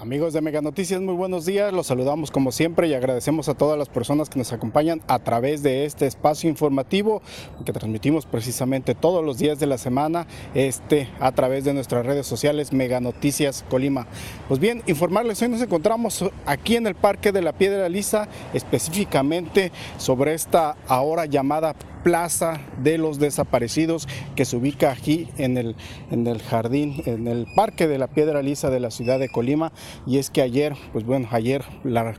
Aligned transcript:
Amigos 0.00 0.32
de 0.32 0.40
Mega 0.40 0.62
Noticias, 0.62 0.98
muy 1.02 1.12
buenos 1.12 1.44
días. 1.44 1.74
Los 1.74 1.88
saludamos 1.88 2.30
como 2.30 2.52
siempre 2.52 2.88
y 2.88 2.94
agradecemos 2.94 3.50
a 3.50 3.54
todas 3.54 3.78
las 3.78 3.90
personas 3.90 4.30
que 4.30 4.38
nos 4.38 4.50
acompañan 4.50 5.02
a 5.08 5.18
través 5.18 5.62
de 5.62 5.84
este 5.84 6.06
espacio 6.06 6.48
informativo 6.48 7.20
que 7.66 7.72
transmitimos 7.74 8.24
precisamente 8.24 8.94
todos 8.94 9.22
los 9.22 9.36
días 9.36 9.58
de 9.58 9.66
la 9.66 9.76
semana, 9.76 10.26
este 10.54 11.06
a 11.20 11.32
través 11.32 11.64
de 11.64 11.74
nuestras 11.74 12.06
redes 12.06 12.26
sociales 12.26 12.72
Mega 12.72 12.98
Noticias 13.00 13.62
Colima. 13.68 14.06
Pues 14.48 14.58
bien, 14.58 14.82
informarles, 14.86 15.42
hoy 15.42 15.48
nos 15.48 15.60
encontramos 15.60 16.24
aquí 16.46 16.76
en 16.76 16.86
el 16.86 16.94
Parque 16.94 17.30
de 17.30 17.42
la 17.42 17.52
Piedra 17.52 17.86
Lisa, 17.90 18.26
específicamente 18.54 19.70
sobre 19.98 20.32
esta 20.32 20.78
ahora 20.88 21.26
llamada 21.26 21.74
Plaza 22.02 22.60
de 22.82 22.96
los 22.96 23.18
Desaparecidos 23.18 24.08
que 24.34 24.46
se 24.46 24.56
ubica 24.56 24.90
aquí 24.90 25.28
en 25.36 25.58
el, 25.58 25.76
en 26.10 26.26
el 26.26 26.40
jardín, 26.40 27.02
en 27.04 27.28
el 27.28 27.46
Parque 27.54 27.86
de 27.86 27.98
la 27.98 28.06
Piedra 28.06 28.42
Lisa 28.42 28.70
de 28.70 28.80
la 28.80 28.90
ciudad 28.90 29.18
de 29.18 29.28
Colima. 29.28 29.72
Y 30.06 30.18
es 30.18 30.30
que 30.30 30.42
ayer, 30.42 30.74
pues 30.92 31.04
bueno, 31.04 31.28
ayer 31.30 31.64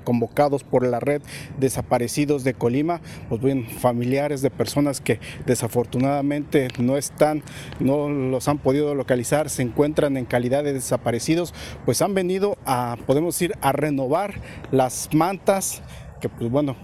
convocados 0.04 0.64
por 0.64 0.86
la 0.86 1.00
red 1.00 1.22
Desaparecidos 1.60 2.44
de 2.44 2.54
Colima, 2.54 3.02
pues 3.30 3.42
bueno, 3.42 3.68
familiares 3.80 4.42
de 4.42 4.50
personas 4.50 5.02
que 5.02 5.20
desafortunadamente 5.46 6.68
no 6.80 6.98
están, 6.98 7.44
no 7.80 8.10
los 8.10 8.48
han 8.48 8.58
podido 8.58 8.96
localizar, 8.96 9.50
se 9.50 9.62
encuentran 9.62 10.18
en 10.18 10.26
calidad 10.26 10.64
de 10.64 10.74
desaparecidos, 10.74 11.54
pues 11.86 12.02
han 12.02 12.14
venido 12.14 12.58
a, 12.66 12.98
podemos 13.06 13.42
ir 13.42 13.54
a 13.62 13.72
renovar 13.72 14.36
las 14.72 15.10
mantas 15.14 15.82
que 16.20 16.30
pues 16.30 16.50
bueno, 16.50 16.76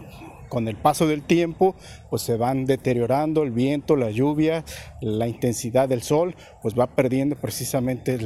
con 0.49 0.67
el 0.67 0.75
paso 0.75 1.07
del 1.07 1.23
tiempo, 1.23 1.75
pues 2.09 2.21
se 2.21 2.37
van 2.37 2.65
deteriorando 2.65 3.43
el 3.43 3.51
viento, 3.51 3.95
la 3.95 4.11
lluvia, 4.11 4.63
la 5.01 5.27
intensidad 5.27 5.89
del 5.89 6.01
sol, 6.01 6.35
pues 6.61 6.77
va 6.77 6.87
perdiendo 6.87 7.35
precisamente 7.35 8.17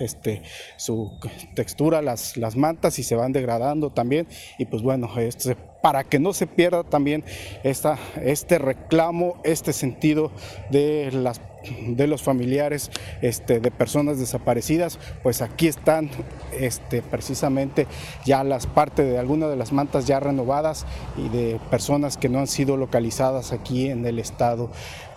este, 0.00 0.42
su 0.76 1.18
textura, 1.54 2.02
las, 2.02 2.36
las 2.36 2.56
mantas 2.56 2.98
y 2.98 3.02
se 3.02 3.14
van 3.14 3.32
degradando 3.32 3.90
también. 3.90 4.26
Y 4.58 4.66
pues 4.66 4.82
bueno, 4.82 5.10
este, 5.18 5.56
para 5.82 6.04
que 6.04 6.18
no 6.18 6.32
se 6.32 6.46
pierda 6.46 6.84
también 6.84 7.24
esta, 7.62 7.98
este 8.22 8.58
reclamo, 8.58 9.40
este 9.44 9.72
sentido 9.72 10.30
de 10.70 11.10
las 11.12 11.40
de 11.86 12.06
los 12.06 12.22
familiares 12.22 12.90
este, 13.22 13.60
de 13.60 13.70
personas 13.70 14.18
desaparecidas, 14.18 14.98
pues 15.22 15.42
aquí 15.42 15.66
están 15.66 16.10
este, 16.58 17.02
precisamente 17.02 17.86
ya 18.24 18.44
las 18.44 18.66
partes 18.66 19.06
de 19.06 19.18
algunas 19.18 19.50
de 19.50 19.56
las 19.56 19.72
mantas 19.72 20.06
ya 20.06 20.20
renovadas 20.20 20.86
y 21.16 21.28
de 21.28 21.60
personas 21.70 22.16
que 22.16 22.28
no 22.28 22.38
han 22.38 22.46
sido 22.46 22.76
localizadas 22.76 23.52
aquí 23.52 23.88
en 23.88 24.06
el 24.06 24.18
estado. 24.18 24.70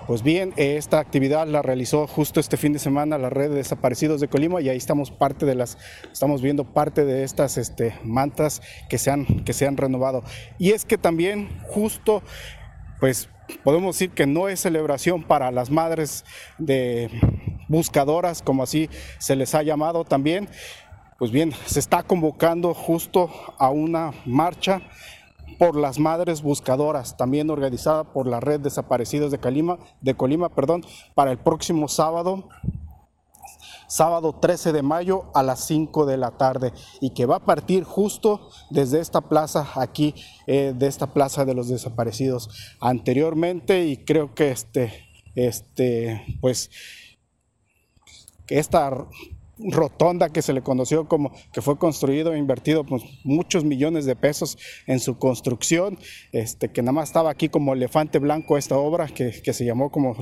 Pues 0.07 0.21
bien, 0.21 0.53
esta 0.57 0.99
actividad 0.99 1.47
la 1.47 1.61
realizó 1.61 2.07
justo 2.07 2.41
este 2.41 2.57
fin 2.57 2.73
de 2.73 2.79
semana 2.79 3.17
la 3.17 3.29
red 3.29 3.49
de 3.49 3.55
desaparecidos 3.55 4.19
de 4.19 4.27
Colima 4.27 4.59
y 4.59 4.67
ahí 4.67 4.75
estamos 4.75 5.11
parte 5.11 5.45
de 5.45 5.55
las, 5.55 5.77
estamos 6.11 6.41
viendo 6.41 6.65
parte 6.65 7.05
de 7.05 7.23
estas 7.23 7.57
este, 7.57 7.95
mantas 8.03 8.61
que 8.89 8.97
se, 8.97 9.11
han, 9.11 9.45
que 9.45 9.53
se 9.53 9.65
han 9.65 9.77
renovado. 9.77 10.23
Y 10.59 10.71
es 10.71 10.83
que 10.83 10.97
también 10.97 11.47
justo, 11.69 12.21
pues 12.99 13.29
podemos 13.63 13.95
decir 13.95 14.11
que 14.11 14.25
no 14.25 14.47
es 14.49 14.61
celebración 14.61 15.23
para 15.23 15.51
las 15.51 15.69
madres 15.69 16.25
de 16.57 17.09
buscadoras, 17.67 18.41
como 18.41 18.63
así 18.63 18.89
se 19.19 19.35
les 19.35 19.55
ha 19.55 19.63
llamado 19.63 20.05
también. 20.05 20.49
Pues 21.17 21.31
bien, 21.31 21.53
se 21.65 21.79
está 21.79 22.03
convocando 22.03 22.73
justo 22.73 23.29
a 23.57 23.69
una 23.69 24.11
marcha 24.25 24.81
por 25.57 25.75
las 25.75 25.99
madres 25.99 26.41
buscadoras, 26.41 27.15
también 27.15 27.49
organizada 27.49 28.03
por 28.03 28.27
la 28.27 28.39
red 28.39 28.59
Desaparecidos 28.59 29.31
de 29.31 29.37
Colima, 29.37 29.77
de 30.01 30.15
Colima 30.15 30.49
perdón, 30.49 30.83
para 31.13 31.31
el 31.31 31.37
próximo 31.37 31.87
sábado 31.87 32.49
sábado 33.93 34.33
13 34.33 34.71
de 34.71 34.81
mayo 34.81 35.25
a 35.35 35.43
las 35.43 35.67
5 35.67 36.07
de 36.07 36.17
la 36.17 36.31
tarde 36.31 36.73
y 36.99 37.11
que 37.11 37.27
va 37.27 37.35
a 37.35 37.45
partir 37.45 37.83
justo 37.83 38.49
desde 38.71 38.99
esta 38.99 39.21
plaza 39.21 39.69
aquí, 39.75 40.15
eh, 40.47 40.73
de 40.75 40.87
esta 40.87 41.13
plaza 41.13 41.45
de 41.45 41.53
los 41.53 41.67
desaparecidos. 41.69 42.49
Anteriormente 42.81 43.85
y 43.85 43.97
creo 43.97 44.33
que 44.33 44.49
este, 44.49 45.05
este, 45.35 46.25
pues, 46.41 46.71
esta 48.47 49.07
rotonda 49.59 50.29
que 50.29 50.41
se 50.41 50.53
le 50.53 50.61
conoció 50.61 51.07
como 51.07 51.31
que 51.51 51.61
fue 51.61 51.77
construido 51.77 52.33
e 52.33 52.37
invertido 52.37 52.83
pues, 52.83 53.03
muchos 53.23 53.63
millones 53.63 54.05
de 54.05 54.15
pesos 54.15 54.57
en 54.87 54.99
su 54.99 55.17
construcción, 55.17 55.99
este, 56.31 56.71
que 56.71 56.81
nada 56.81 56.93
más 56.93 57.09
estaba 57.09 57.29
aquí 57.29 57.49
como 57.49 57.73
elefante 57.73 58.19
blanco 58.19 58.57
esta 58.57 58.77
obra 58.77 59.07
que, 59.07 59.31
se 59.53 59.65
llamó 59.65 59.91
como 59.91 60.15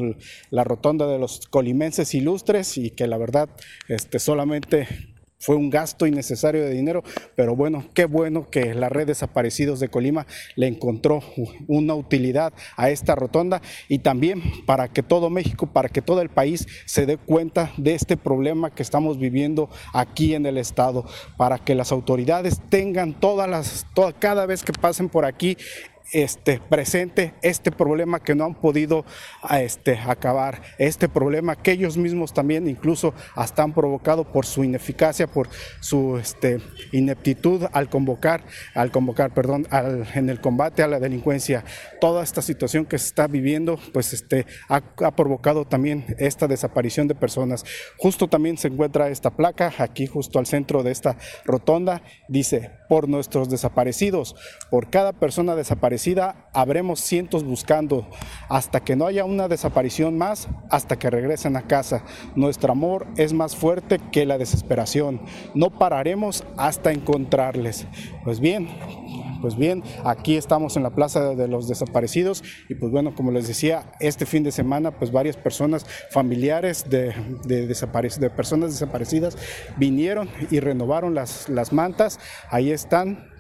la 0.50 0.64
rotonda 0.64 1.08
de 1.08 1.18
los 1.18 1.48
colimenses 1.48 2.14
ilustres 2.14 2.78
y 2.78 2.92
que 2.92 3.08
la 3.08 3.18
verdad 3.18 3.50
este, 3.88 4.20
solamente 4.20 4.88
fue 5.42 5.56
un 5.56 5.70
gasto 5.70 6.06
innecesario 6.06 6.64
de 6.64 6.70
dinero, 6.70 7.04
pero 7.36 7.56
bueno, 7.56 7.86
qué 7.94 8.06
bueno 8.06 8.48
que 8.50 8.74
la 8.74 8.90
red 8.90 9.08
Desaparecidos 9.08 9.80
de 9.80 9.90
Colima 9.90 10.28
le 10.56 10.68
encontró 10.68 11.22
una 11.68 11.96
utilidad 11.96 12.54
a 12.78 12.92
esta 12.92 13.16
rotonda 13.16 13.62
y 13.90 14.00
también 14.00 14.42
para 14.66 14.88
que 14.88 15.04
todo 15.04 15.30
México, 15.30 15.66
para 15.68 15.90
que 15.90 16.02
todo 16.02 16.22
el 16.22 16.30
país 16.30 16.68
se 16.86 17.06
dé 17.06 17.18
cuenta 17.18 17.72
de 17.78 17.96
este 17.96 18.18
problema 18.18 18.70
que 18.70 18.84
estamos 18.84 19.18
viviendo 19.18 19.70
aquí 19.94 20.36
en 20.36 20.46
el 20.46 20.58
estado, 20.58 21.06
para 21.38 21.58
que 21.58 21.76
las 21.76 21.92
autoridades 21.92 22.62
tengan 22.70 23.20
todas 23.20 23.50
las, 23.50 23.88
cada 24.20 24.46
vez 24.46 24.64
que 24.64 24.74
pasen 24.74 25.10
por 25.10 25.26
aquí 25.26 25.58
este, 26.12 26.60
presente 26.70 27.34
este 27.42 27.72
problema 27.72 28.20
que 28.20 28.36
no 28.36 28.46
han 28.46 28.56
podido 28.56 29.06
este, 29.52 29.98
acabar, 29.98 30.62
este 30.78 31.08
problema 31.08 31.56
que 31.56 31.72
ellos 31.72 31.98
mismos 31.98 32.34
también 32.34 32.68
incluso 32.68 33.14
hasta 33.36 33.64
han 33.64 33.74
provocado 33.74 34.26
por 34.26 34.46
su 34.46 34.64
ineficacia, 34.64 35.28
por 35.28 35.48
su 35.80 36.18
este, 36.18 36.60
ineptitud 36.92 37.66
al 37.72 37.90
convocar, 37.90 38.44
al 38.74 38.92
convocar, 38.92 39.34
perdón, 39.34 39.68
al, 39.70 40.08
en 40.16 40.30
el 40.30 40.42
combate 40.42 40.84
a 40.84 40.88
la 40.88 41.00
delincuencia. 41.00 41.64
Toda 42.00 42.24
esta 42.24 42.42
situación 42.42 42.86
que 42.86 42.98
se 42.98 43.08
está 43.08 43.28
viviendo, 43.28 43.80
pues 43.94 44.14
este, 44.14 44.46
ha, 44.68 44.82
ha 45.04 45.16
provocado 45.16 45.66
también 45.66 46.06
esta 46.18 46.48
desaparición 46.48 47.08
de 47.08 47.16
personas. 47.16 47.64
Justo 47.98 48.28
también 48.28 48.58
se 48.58 48.68
encuentra 48.68 49.10
esta 49.10 49.32
placa 49.32 49.74
aquí 49.78 50.08
justo 50.08 50.40
al 50.40 50.46
centro 50.46 50.84
de 50.84 50.92
esta 50.92 51.18
rotonda, 51.46 52.02
dice, 52.28 52.72
por 52.90 53.08
nuestros 53.08 53.50
desaparecidos, 53.50 54.36
por 54.70 54.90
cada 54.90 55.14
persona 55.14 55.56
desaparecida 55.56 55.91
habremos 56.54 57.00
cientos 57.00 57.44
buscando 57.44 58.08
hasta 58.50 58.82
que 58.82 58.96
no 58.96 59.06
haya 59.06 59.26
una 59.26 59.48
desaparición 59.48 60.18
más, 60.18 60.48
hasta 60.70 60.98
que 60.98 61.10
regresen 61.10 61.56
a 61.58 61.64
casa. 61.64 62.04
Nuestro 62.36 62.72
amor 62.72 63.08
es 63.18 63.34
más 63.34 63.56
fuerte 63.56 64.00
que 64.12 64.26
la 64.26 64.38
desesperación. 64.38 65.22
No 65.54 65.70
pararemos 65.70 66.44
hasta 66.58 66.92
encontrarles. 66.92 67.88
Pues 68.24 68.40
bien, 68.40 68.70
pues 69.42 69.56
bien, 69.56 69.84
aquí 70.04 70.38
estamos 70.38 70.78
en 70.78 70.84
la 70.84 70.92
Plaza 70.92 71.34
de 71.36 71.48
los 71.48 71.68
Desaparecidos 71.68 72.44
y 72.70 72.76
pues 72.76 72.92
bueno, 72.92 73.16
como 73.16 73.32
les 73.32 73.48
decía, 73.48 73.92
este 74.00 74.26
fin 74.26 74.44
de 74.44 74.52
semana 74.52 74.92
pues 74.92 75.12
varias 75.12 75.36
personas 75.36 75.86
familiares 76.12 76.90
de, 76.90 77.14
de, 77.46 77.66
de 77.68 78.30
personas 78.30 78.72
desaparecidas 78.72 79.38
vinieron 79.78 80.30
y 80.52 80.60
renovaron 80.60 81.16
las, 81.16 81.50
las 81.50 81.74
mantas. 81.74 82.20
Ahí 82.50 82.72
están 82.72 83.31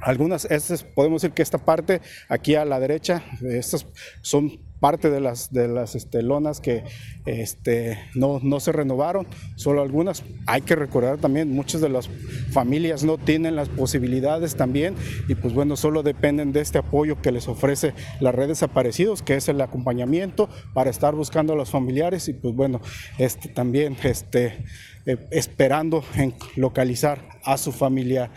algunas, 0.00 0.44
estas, 0.46 0.84
podemos 0.84 1.22
decir 1.22 1.34
que 1.34 1.42
esta 1.42 1.58
parte 1.58 2.00
aquí 2.28 2.54
a 2.54 2.64
la 2.64 2.80
derecha, 2.80 3.22
estas 3.42 3.86
son 4.22 4.58
parte 4.80 5.10
de 5.10 5.20
las, 5.20 5.52
de 5.52 5.68
las 5.68 5.94
este, 5.94 6.22
lonas 6.22 6.60
que 6.60 6.84
este, 7.26 7.98
no, 8.14 8.40
no 8.42 8.60
se 8.60 8.72
renovaron, 8.72 9.26
solo 9.54 9.82
algunas. 9.82 10.24
Hay 10.46 10.62
que 10.62 10.74
recordar 10.74 11.18
también, 11.18 11.52
muchas 11.52 11.82
de 11.82 11.90
las 11.90 12.08
familias 12.50 13.04
no 13.04 13.18
tienen 13.18 13.56
las 13.56 13.68
posibilidades 13.68 14.56
también 14.56 14.94
y 15.28 15.34
pues 15.34 15.52
bueno, 15.52 15.76
solo 15.76 16.02
dependen 16.02 16.52
de 16.52 16.60
este 16.60 16.78
apoyo 16.78 17.20
que 17.20 17.30
les 17.30 17.46
ofrece 17.46 17.92
las 18.20 18.34
redes 18.34 18.50
desaparecidos, 18.50 19.22
que 19.22 19.36
es 19.36 19.48
el 19.48 19.60
acompañamiento 19.60 20.48
para 20.72 20.90
estar 20.90 21.14
buscando 21.14 21.52
a 21.52 21.56
los 21.56 21.70
familiares 21.70 22.28
y 22.28 22.32
pues 22.32 22.54
bueno, 22.54 22.80
este, 23.18 23.50
también 23.50 23.96
este, 24.02 24.64
eh, 25.04 25.18
esperando 25.30 26.02
en 26.16 26.34
localizar 26.56 27.38
a 27.44 27.58
su 27.58 27.70
familia. 27.70 28.30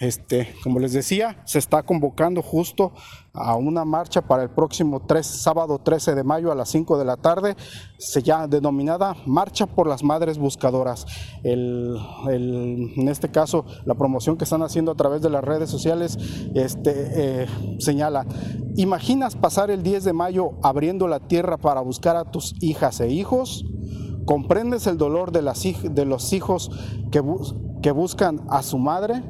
Este, 0.00 0.54
como 0.62 0.78
les 0.78 0.94
decía, 0.94 1.42
se 1.44 1.58
está 1.58 1.82
convocando 1.82 2.40
justo 2.40 2.92
a 3.34 3.54
una 3.56 3.84
marcha 3.84 4.22
para 4.22 4.42
el 4.42 4.48
próximo 4.48 5.02
sábado 5.22 5.78
13 5.78 6.14
de 6.14 6.24
mayo 6.24 6.50
a 6.50 6.54
las 6.54 6.70
5 6.70 6.98
de 6.98 7.04
la 7.04 7.18
tarde, 7.18 7.54
se 7.98 8.22
llama 8.22 8.48
denominada 8.48 9.14
Marcha 9.26 9.66
por 9.66 9.86
las 9.86 10.02
Madres 10.02 10.38
Buscadoras. 10.38 11.04
en 11.44 13.08
este 13.08 13.30
caso, 13.30 13.66
la 13.84 13.94
promoción 13.94 14.38
que 14.38 14.44
están 14.44 14.62
haciendo 14.62 14.90
a 14.90 14.94
través 14.94 15.20
de 15.20 15.28
las 15.28 15.44
redes 15.44 15.68
sociales 15.68 16.18
este, 16.54 17.42
eh, 17.42 17.46
señala, 17.78 18.24
¿imaginas 18.76 19.36
pasar 19.36 19.70
el 19.70 19.82
10 19.82 20.04
de 20.04 20.14
mayo 20.14 20.52
abriendo 20.62 21.08
la 21.08 21.20
tierra 21.20 21.58
para 21.58 21.82
buscar 21.82 22.16
a 22.16 22.30
tus 22.30 22.54
hijas 22.62 23.00
e 23.00 23.10
hijos? 23.10 23.66
¿Comprendes 24.24 24.86
el 24.86 24.96
dolor 24.96 25.30
de, 25.30 25.42
los 25.42 26.32
hijos 26.32 26.70
que 27.10 27.90
buscan 27.90 28.46
a 28.48 28.62
su 28.62 28.78
madre? 28.78 29.22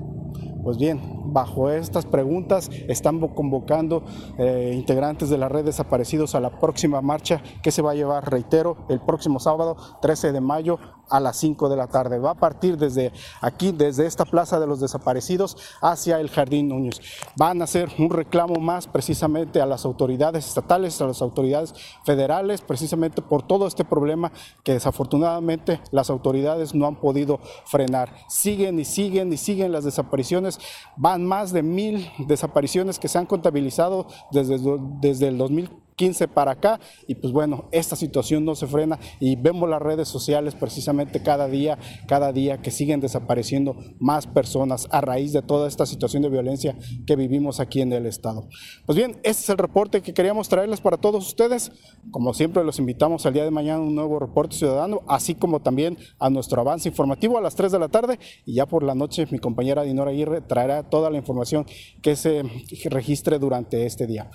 Pues 0.63 0.77
bien, 0.77 1.33
bajo 1.33 1.71
estas 1.71 2.05
preguntas 2.05 2.71
están 2.89 3.19
convocando 3.29 4.03
eh, 4.39 4.73
integrantes 4.75 5.31
de 5.31 5.39
la 5.39 5.49
red 5.49 5.65
desaparecidos 5.65 6.35
a 6.35 6.41
la 6.41 6.51
próxima 6.61 7.01
marcha 7.01 7.43
que 7.63 7.71
se 7.71 7.83
va 7.83 7.93
a 7.93 7.95
llevar, 7.95 8.31
reitero, 8.31 8.77
el 8.89 9.01
próximo 9.01 9.41
sábado 9.41 9.77
13 10.03 10.33
de 10.33 10.41
mayo 10.41 10.79
a 11.11 11.21
las 11.21 11.37
5 11.39 11.69
de 11.69 11.77
la 11.77 11.89
tarde. 11.89 12.19
Va 12.19 12.31
a 12.31 12.35
partir 12.35 12.79
desde 12.79 13.13
aquí, 13.41 13.73
desde 13.73 14.07
esta 14.07 14.25
Plaza 14.25 14.61
de 14.61 14.67
los 14.67 14.81
Desaparecidos 14.81 15.57
hacia 15.83 16.21
el 16.21 16.31
Jardín 16.31 16.69
Núñez. 16.69 17.01
Van 17.37 17.61
a 17.61 17.65
hacer 17.65 17.91
un 17.99 18.11
reclamo 18.11 18.61
más 18.61 18.87
precisamente 18.87 19.61
a 19.61 19.67
las 19.67 19.85
autoridades 19.85 20.47
estatales, 20.47 21.01
a 21.01 21.07
las 21.07 21.21
autoridades 21.21 21.75
federales, 22.05 22.61
precisamente 22.61 23.23
por 23.23 23.43
todo 23.43 23.67
este 23.67 23.85
problema 23.85 24.33
que 24.63 24.73
desafortunadamente 24.73 25.81
las 25.91 26.11
autoridades 26.11 26.75
no 26.75 26.87
han 26.87 26.97
podido 26.97 27.41
frenar. 27.67 28.15
Siguen 28.29 28.79
y 28.79 28.85
siguen 28.85 29.33
y 29.33 29.37
siguen 29.37 29.73
las 29.73 29.85
desapariciones. 29.85 30.50
Van 30.97 31.25
más 31.25 31.53
de 31.53 31.63
mil 31.63 32.11
desapariciones 32.19 32.99
que 32.99 33.09
se 33.09 33.19
han 33.19 33.27
contabilizado 33.27 34.07
desde, 34.31 34.59
desde 35.01 35.29
el 35.29 35.39
2000 35.39 35.71
15 36.01 36.29
para 36.29 36.53
acá 36.53 36.81
y 37.07 37.17
pues 37.17 37.31
bueno, 37.31 37.69
esta 37.73 37.95
situación 37.95 38.43
no 38.43 38.55
se 38.55 38.67
frena 38.67 38.99
y 39.21 39.37
vemos 39.37 39.69
las 39.69 39.83
redes 39.83 40.09
sociales 40.09 40.55
precisamente 40.55 41.23
cada 41.23 41.47
día, 41.47 41.79
cada 42.09 42.33
día 42.33 42.63
que 42.63 42.71
siguen 42.71 43.01
desapareciendo 43.01 43.77
más 43.99 44.27
personas 44.27 44.89
a 44.93 45.03
raíz 45.03 45.35
de 45.35 45.43
toda 45.43 45.69
esta 45.69 45.85
situación 45.85 46.23
de 46.23 46.31
violencia 46.31 46.75
que 47.07 47.17
vivimos 47.17 47.61
aquí 47.61 47.83
en 47.83 47.93
el 47.93 48.07
estado. 48.07 48.49
Pues 48.87 48.97
bien, 48.97 49.21
este 49.25 49.43
es 49.43 49.51
el 49.51 49.59
reporte 49.59 50.01
que 50.01 50.15
queríamos 50.15 50.49
traerles 50.49 50.81
para 50.81 50.97
todos 50.97 51.27
ustedes. 51.27 51.71
Como 52.11 52.33
siempre 52.33 52.65
los 52.65 52.79
invitamos 52.79 53.27
al 53.27 53.35
día 53.35 53.45
de 53.45 53.51
mañana 53.51 53.81
a 53.81 53.87
un 53.87 53.95
nuevo 53.95 54.19
reporte 54.19 54.57
ciudadano, 54.57 55.03
así 55.07 55.35
como 55.35 55.61
también 55.61 55.99
a 56.19 56.31
nuestro 56.31 56.63
avance 56.63 56.89
informativo 56.89 57.37
a 57.37 57.43
las 57.43 57.57
3 57.57 57.73
de 57.73 57.79
la 57.79 57.89
tarde 57.89 58.19
y 58.47 58.55
ya 58.55 58.65
por 58.65 58.85
la 58.85 58.95
noche 58.95 59.27
mi 59.31 59.39
compañera 59.39 59.83
Dinora 59.83 60.13
Aguirre 60.13 60.41
traerá 60.41 60.83
toda 60.89 61.11
la 61.11 61.19
información 61.19 61.67
que 62.01 62.17
se 62.17 62.43
registre 62.89 63.39
durante 63.39 63.85
este 63.85 64.07
día. 64.07 64.31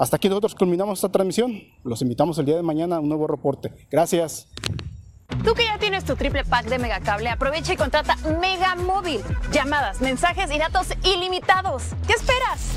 Hasta 0.00 0.16
aquí 0.16 0.30
nosotros 0.30 0.54
culminamos 0.54 0.98
esta 0.98 1.10
transmisión. 1.10 1.62
Los 1.84 2.00
invitamos 2.00 2.38
el 2.38 2.46
día 2.46 2.56
de 2.56 2.62
mañana 2.62 2.96
a 2.96 3.00
un 3.00 3.08
nuevo 3.10 3.26
reporte. 3.26 3.70
Gracias. 3.90 4.48
Tú 5.44 5.52
que 5.52 5.64
ya 5.66 5.78
tienes 5.78 6.06
tu 6.06 6.16
triple 6.16 6.42
pack 6.42 6.70
de 6.70 6.78
Megacable, 6.78 7.28
aprovecha 7.28 7.74
y 7.74 7.76
contrata 7.76 8.16
Mega 8.40 8.76
Móvil. 8.76 9.20
Llamadas, 9.52 10.00
mensajes 10.00 10.50
y 10.50 10.58
datos 10.58 10.86
ilimitados. 11.04 11.82
¿Qué 12.06 12.14
esperas? 12.14 12.72